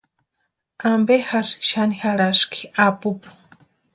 [0.91, 3.27] ¿Ampe jasï xani jarhaski apupu?